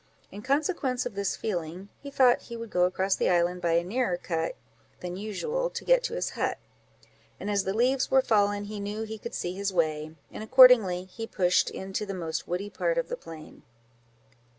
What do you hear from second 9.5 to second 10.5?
his way; and